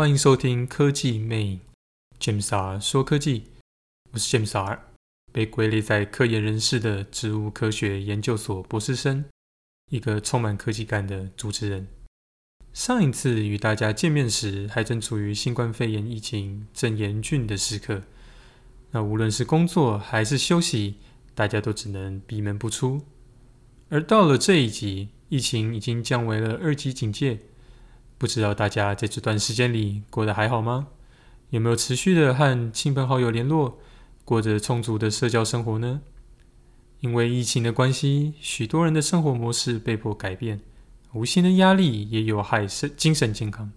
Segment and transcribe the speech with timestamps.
[0.00, 1.60] 欢迎收听科技魅瘾
[2.18, 3.48] ，James R 说科技，
[4.12, 4.80] 我是 James R，
[5.30, 9.26] 被归类在科研人士的植物科学研究所博士生，
[9.90, 11.86] 一个充满科技感的主持人。
[12.72, 18.04] 上一次与大家见面时，还正处于新冠肺炎疫情正严峻的时刻，
[18.92, 20.94] 那无论是工作还是休息，
[21.34, 23.02] 大家都只能闭门不出。
[23.90, 27.40] 而到了这一集，疫情已经降为了二级警戒。
[28.20, 30.88] 不知道大家在这段时间里过得还好吗？
[31.48, 33.80] 有没有持续的和亲朋好友联络，
[34.26, 36.02] 过着充足的社交生活呢？
[36.98, 40.60] 因为疫情的关系，许多人的生活模式被迫改变，
[41.14, 43.72] 无形的压力也有害身精神健康。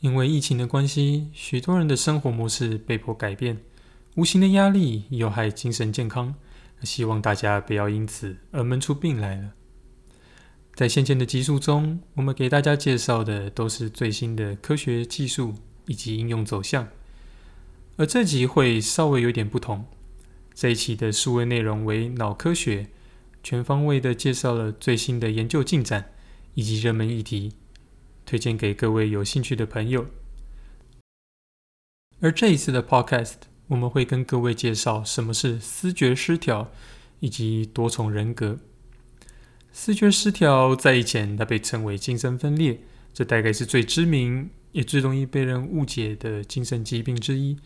[0.00, 3.58] 因为疫情的关系，许多人的生活模式被迫改变，
[4.14, 6.34] 无形的压力有害精神健康。
[6.82, 9.54] 希望大家不要因此而闷出病来了。
[10.80, 15.52] 在先前的集数中，我们给大家介绍的都是最新的科学技术
[15.86, 16.88] 以及应用走向，
[17.98, 19.84] 而这集会稍微有点不同。
[20.54, 22.88] 这一期的数位内容为脑科学，
[23.42, 26.12] 全方位的介绍了最新的研究进展
[26.54, 27.52] 以及热门议题，
[28.24, 30.06] 推荐给各位有兴趣的朋友。
[32.20, 33.34] 而这一次的 Podcast，
[33.66, 36.72] 我们会跟各位介绍什么是思觉失调
[37.18, 38.60] 以及多重人格。
[39.72, 42.80] 四觉失调在以前，它被称为精神分裂，
[43.12, 47.56] 这大概是最知名也最容易被人误解的精神疾病之一。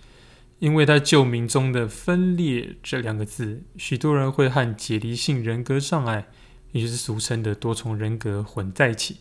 [0.61, 6.29] 因为它旧名中的“分裂”这两个字，许多人会和解离性人格障碍，
[6.73, 9.17] 也就是俗称的多重人格混在一起。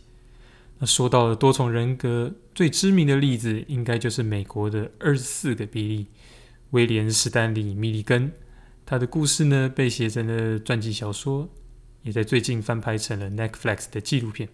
[0.78, 6.08] 那说到了多重人格，最知名的例子应该就是美国的二十四个比利，
[6.70, 8.32] 威廉·史丹利·米利根。
[8.86, 11.50] 他的故事呢，被写成了传记小说。
[12.04, 14.48] 也在最近翻拍成了 Netflix 的纪录片。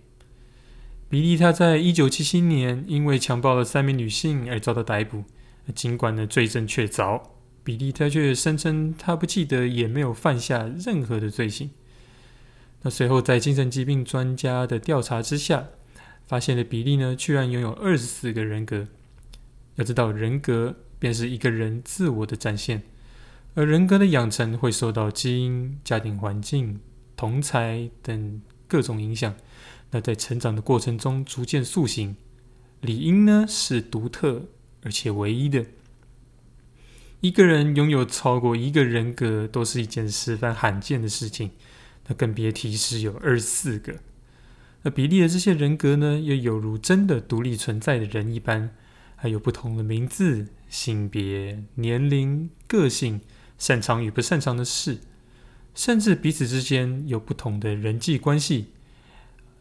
[1.10, 5.24] 比利他在一九七七年因为强暴了三名女性而遭到逮捕，
[5.74, 7.22] 尽管呢罪证确凿，
[7.64, 11.72] 比利他却声称他不记得也没有犯下任何的罪行。
[12.84, 15.70] 那随后在精神疾病专家的调查之下，
[16.28, 18.88] 发现了比利呢居然拥有二十四个人格。
[19.76, 22.84] 要知道人格便是一个人自我的展现，
[23.56, 26.80] 而人格的养成会受到基因、家庭环境。
[27.19, 29.35] 同才等各种影响，
[29.91, 32.16] 那在成长的过程中逐渐塑形，
[32.80, 34.46] 理应呢是独特
[34.84, 35.66] 而且唯一的。
[37.19, 41.52] 一个人拥有超过一个人格，都是一件十分罕见的事情，
[42.07, 43.96] 那更别提是有二十四个。
[44.84, 48.74] 那比利的这些人格呢，又有如真的独立存在的人一般，
[49.18, 53.19] 还有不同的名字、性别、年龄、个性、
[53.57, 55.00] 擅长与不擅长的事。
[55.80, 58.66] 甚至彼此之间有不同的人际关系，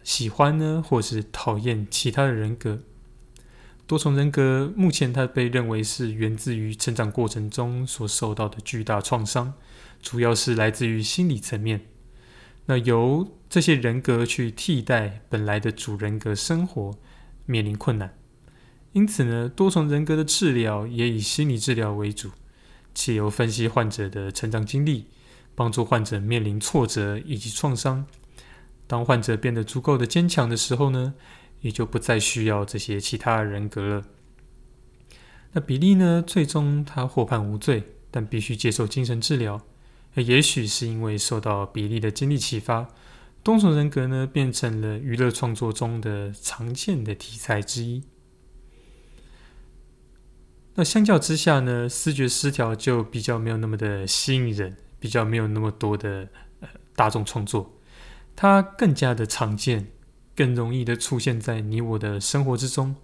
[0.03, 2.81] 喜欢呢，或是讨厌其他的人格。
[3.87, 9.55] 多重人格目前它被认为是源自于成长过程中所受到的巨大创伤，
[10.03, 11.83] 主要是来自于心理层面。
[12.67, 16.99] 那由这些人格去替代本来的主人格生活，
[17.47, 18.19] 面临困难。
[18.91, 22.33] 因此呢，多重人格的治疗也以心理治疗为主，
[22.93, 25.06] 且由分析患者的成长经历。
[25.58, 28.06] 帮助患者面临挫折以及创伤。
[28.86, 31.14] 当患者变得足够的坚强的时候呢，
[31.62, 34.04] 也就不再需要这些其他人格了。
[35.50, 37.82] 那比利呢，最终他获判无罪，
[38.12, 39.60] 但必须接受精神治疗。
[40.14, 42.88] 也许是因为受到比利的经历启发，
[43.43, 48.04] 多重人格呢变成了娱乐创作中的常见的题材之一。
[50.76, 54.76] 那相较之下呢，视觉失调就比较没有那么的吸引人。
[54.99, 56.29] 比较没有那么多的
[56.61, 57.73] 呃大众创作，
[58.35, 59.89] 它更加的常见，
[60.35, 62.97] 更容易的出现在你我的生活之中。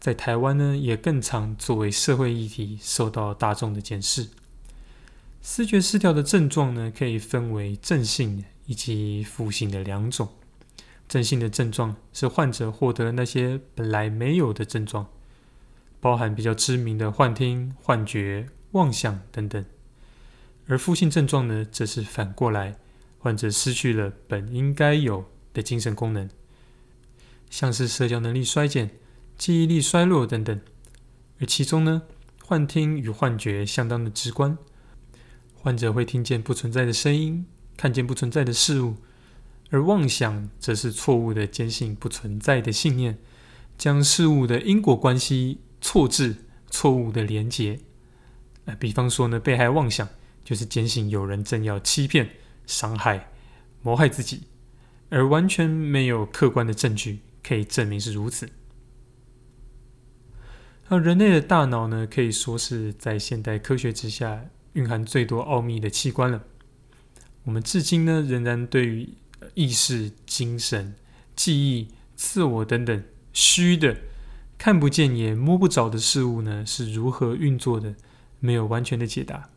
[0.00, 4.28] 在台湾呢，也更常作为社会议题受到大众的检视。
[5.42, 10.28] 思觉失调的症状呢，可以分为正性以及负性的两种。
[11.08, 15.06] 正性的症状是患者获得那些本来没有的症状，
[16.00, 19.64] 包含比较知名的幻听、幻觉、妄想等等。
[20.68, 22.76] 而负性症状呢，则是反过来，
[23.18, 25.24] 患者失去了本应该有
[25.54, 26.28] 的精神功能，
[27.48, 28.90] 像是社交能力衰减、
[29.38, 30.60] 记忆力衰弱等等。
[31.40, 32.02] 而其中呢，
[32.44, 34.58] 幻听与幻觉相当的直观，
[35.54, 38.96] 患者会听见不存在的声音，看见不存在的事物；
[39.70, 43.16] 而妄想则是错误的坚信不存在的信念，
[43.78, 47.80] 将事物的因果关系错置、错误的连结。
[48.66, 50.06] 呃，比方说呢，被害妄想。
[50.48, 52.26] 就是坚信有人正要欺骗、
[52.64, 53.30] 伤害、
[53.82, 54.44] 谋害自己，
[55.10, 58.48] 而完全没有客观的证据可以证明是如此。
[60.88, 66.42] 而人类的大脑呢，可以说是在现代科学之下蕴含最多奥秘的器官了。
[67.44, 69.10] 我们至今呢，仍然对于
[69.52, 70.94] 意识、精神、
[71.36, 73.04] 记忆、自我等等
[73.34, 73.98] 虚的、
[74.56, 77.94] 看不见也摸不着的事物呢，是如何运作的，
[78.40, 79.50] 没有完全的解答。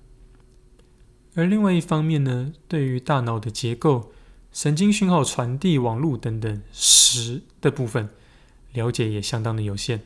[1.34, 4.12] 而另外一方面呢，对于大脑的结构、
[4.52, 8.10] 神经讯号传递网络等等实的部分，
[8.74, 10.02] 了解也相当的有限。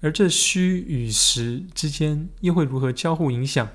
[0.00, 3.68] 而这虚与实之间又会如何交互影响，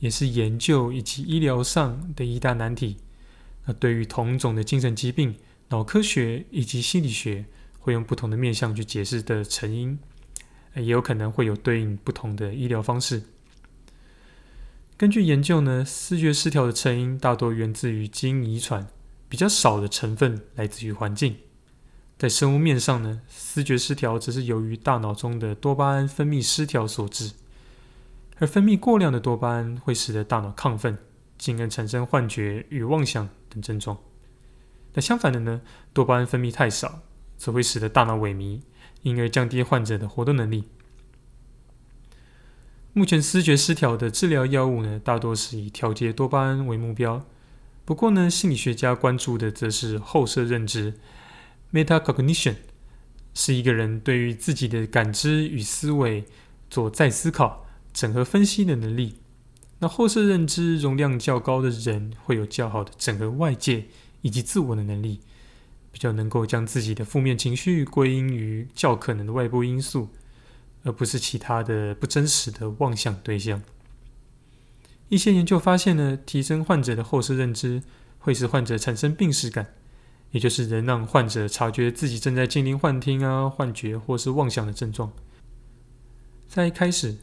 [0.00, 2.96] 也是研究以及医疗上的一大难题。
[3.66, 5.36] 那对于同种的精神疾病，
[5.68, 7.44] 脑科学以及心理学
[7.78, 9.96] 会用不同的面向去解释的成因，
[10.74, 13.22] 也有可能会有对应不同的医疗方式。
[15.00, 18.86] 根据研究呢，视觉失调的成因大多源自于基因遗传，
[19.30, 21.38] 比较少的成分来自于环境。
[22.18, 27.32] 在生物面上呢，视觉失调则是由于大脑中的多巴胺分泌失调所致，
[28.40, 30.98] 而分泌过量的多巴胺会使得大脑亢奋，
[31.38, 33.96] 进而产生幻觉与妄想等症状。
[34.92, 35.62] 那相反的呢，
[35.94, 37.00] 多巴胺分泌太少，
[37.38, 38.60] 则会使得大脑萎靡，
[39.00, 40.64] 因而降低患者的活动能力。
[43.00, 47.24] 目前思觉失调的治疗药物呢，大多是以调节多巴胺为目标。
[47.86, 50.92] 不过呢，心理学家关注的则是后设认知
[51.72, 52.56] （metacognition），
[53.32, 56.26] 是一个人对于自己的感知与思维
[56.68, 59.14] 做再思考、整合分析的能力。
[59.78, 63.86] 那后设认知容量较高的人，会有较好的整合外界
[64.20, 65.20] 以及自我的能力，
[65.90, 70.10] 比较能够将自己的负面情绪归因于较可能的外部因素。
[70.82, 73.62] 而不是其他的不真实的妄想对象。
[75.08, 77.82] 一些研究发现呢，提升患者的后视认知
[78.18, 79.74] 会使患者产生病视感，
[80.30, 85.12] 也就是能让患者察觉自己正在经历幻听啊、幻觉或是妄想的症状。
[86.46, 87.16] 在一开始，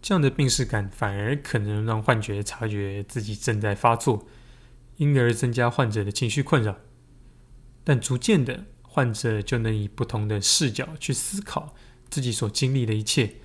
[0.00, 4.26] 这样的病视感反而可能让幻觉察觉自己正在发作，
[4.96, 6.76] 因而增加患者的情绪困扰。
[7.82, 11.74] 但逐渐的，患者就能以不同的视角去思考。
[12.12, 13.36] 自己所经历的一切，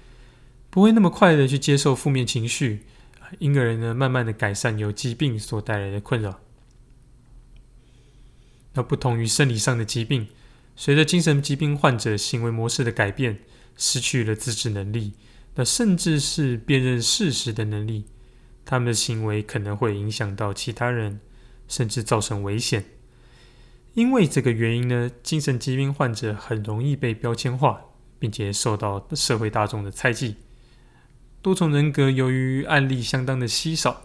[0.69, 2.83] 不会那么快的去接受负面情绪，
[3.39, 6.41] 因而呢，慢慢的改善由疾病所带来的困扰。
[8.73, 10.27] 那不同于生理上的疾病，
[10.75, 13.39] 随着精神疾病患者行为模式的改变，
[13.77, 15.13] 失去了自制能力，
[15.55, 18.07] 那甚至是辨认事实的能力，
[18.65, 21.21] 他们的行为可能会影响到其他人，
[21.69, 22.83] 甚至造成危险。
[23.93, 27.85] 因为这个原因呢，精神疾病患者很容易被标签化。
[28.19, 30.35] 并且受到社会大众的猜忌。
[31.41, 34.03] 多重人格由于案例相当的稀少，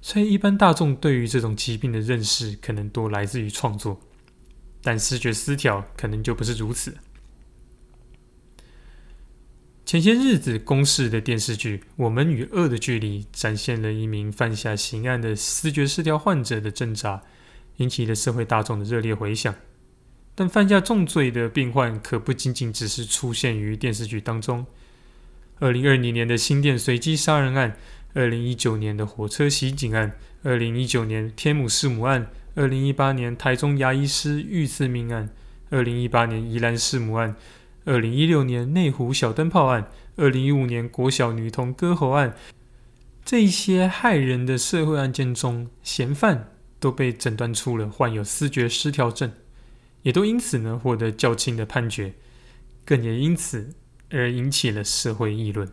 [0.00, 4.00] 所以一般大众对于这种疾病的认识可能多来自于创作，
[4.82, 6.96] 但视觉失调可能就不是如此。
[9.86, 17.22] 前些日子公视的电视剧《我们与恶的距离》展现了一名犯下刑案的视觉失调患者的挣扎，
[17.76, 19.54] 引起了社会大众的热烈回响。
[20.34, 24.66] 但犯下重罪的病患可不仅仅只是出现于电视剧当中。
[25.60, 27.76] 二零二零年的新店随机杀人案，
[28.14, 32.26] 二零一九年的火车袭警案，二零一九年天母弑母案，
[32.56, 35.30] 二零一八年台中牙医师遇刺命案，
[35.70, 37.36] 二零一八年宜兰弑母案，
[37.84, 42.34] 二零一六年内湖小灯泡案，二零一五年国小女童割喉案，
[43.24, 46.50] 这一些害人的社会案件中，嫌犯
[46.80, 49.32] 都被诊断出了患有思觉失调症。
[50.04, 52.14] 也都因此呢获得较轻的判决，
[52.84, 53.74] 更也因此
[54.10, 55.68] 而引起了社会议论。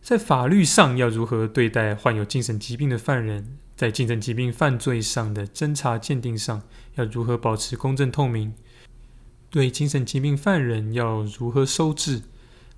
[0.00, 3.58] 在法律上要如何对待患有精神疾病的犯人？
[3.74, 6.62] 在精神疾病犯罪上的侦查鉴定上
[6.94, 8.52] 要如何保持公正透明？
[9.50, 12.22] 对精神疾病犯人要如何收治？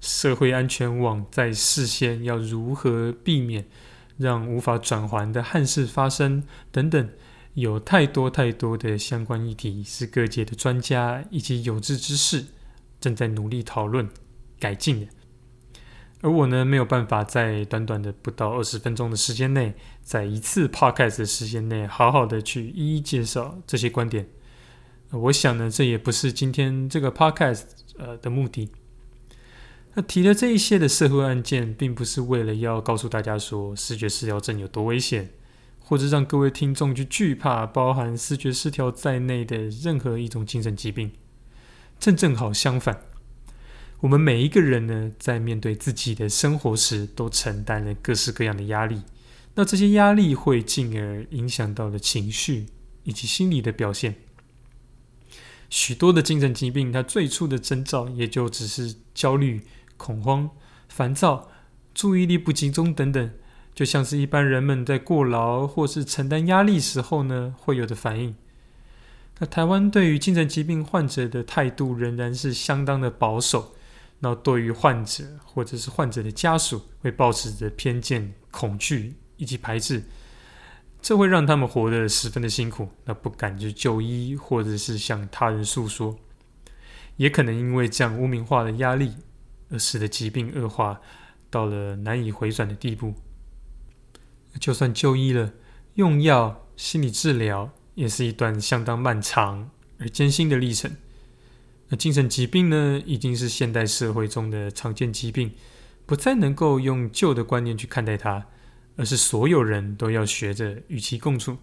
[0.00, 3.66] 社会安全网在事先要如何避免
[4.18, 6.44] 让无法转还的憾事发生？
[6.70, 7.10] 等等。
[7.54, 12.46] 有太多太多的相关议题，是各界的专家以及有志之士
[13.00, 14.08] 正在努力讨论
[14.58, 15.06] 改进的。
[16.20, 24.26] 而我呢，没有办法在短短的不到二十分钟的时间内，在一次 podcast 的时间内，好好的去一一介绍这些观点。
[25.10, 27.64] 我想呢，这也不是今天这个 podcast
[27.98, 28.70] 呃的目的。
[29.94, 35.30] 那提了这一些的社会案件，并不是为了要告诉大家说视觉失调症有多危险。
[35.86, 41.12] 或者让各位听众去惧怕包含视觉失调在内的任何一种精神疾病，
[42.00, 43.02] 正正好相反，
[44.00, 49.02] 我们每一个人呢，在面对自己的生活时，都承担了各式各样的压力。
[49.56, 52.66] 那这些压力会进而影响到了情绪
[53.04, 54.16] 以及心理的表现。
[55.70, 59.62] 许多的精神疾病，它最初的征兆也就只是焦虑、
[59.96, 60.50] 恐慌、
[60.88, 61.50] 烦躁、
[61.92, 63.30] 注意力不集中等等，
[63.74, 68.34] 就像是一般人们在过劳或是承担压力时候呢会有的反应。
[69.40, 73.74] 那台湾对于精神疾病患者的态度仍然是相当的保守，
[74.20, 80.04] 那对于患者或者是患者的家属会抱持着偏见、恐惧以及排斥。
[81.02, 86.16] 这会让他们活得十分的辛苦，那不敢去就医，或者是向他人诉说，
[87.16, 89.12] 也可能因为这样污名化的压力，
[89.68, 91.00] 而使得疾病恶化
[91.50, 93.12] 到了难以回转的地步。
[94.58, 95.52] 就算就医了，
[95.94, 100.96] 用药、心理治疗，也是一段相当漫长而艰辛的历程。
[101.88, 105.52] 那精神疾病呢，已经是现代社会中的常见疾病，
[106.06, 108.46] 不再能够用旧的观念去看待它。
[108.96, 111.56] 而是所有人都要学着与其共处，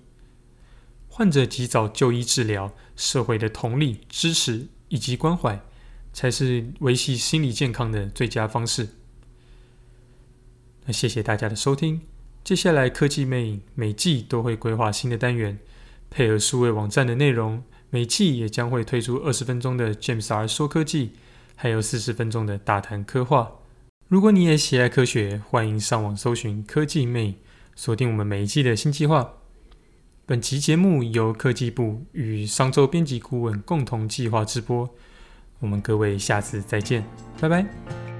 [1.07, 5.61] 患者及早就医治疗，社会的同理、支持以及关怀，
[6.11, 8.89] 才是维系心理健康的最佳方式。
[10.83, 12.01] 那谢谢大家的收听，
[12.43, 15.59] 接下来科技魅影每季都会规划新的单元，
[16.09, 21.11] 配合数位网站的内容，每季也将会推出二十分钟的 James R 说科技，
[21.55, 23.47] 还有四十分钟的大谈科幻。
[24.07, 27.35] 如果你也喜爱科学，欢迎上网搜寻科技魅影，
[27.75, 29.33] 锁定我们每一季的新计划。
[30.25, 34.89] 本期节目由科技部与商周编辑顾问共同计划直播。
[35.59, 37.05] 我们各位下次再见，
[37.39, 38.10] 拜拜。